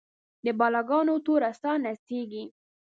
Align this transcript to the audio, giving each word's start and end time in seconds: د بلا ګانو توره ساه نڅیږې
د 0.45 0.47
بلا 0.59 0.81
ګانو 0.89 1.15
توره 1.25 1.51
ساه 1.61 1.77
نڅیږې 1.83 2.43